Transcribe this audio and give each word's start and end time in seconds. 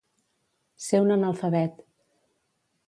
Ser 0.85 1.01
un 1.03 1.15
analfabet. 1.17 1.81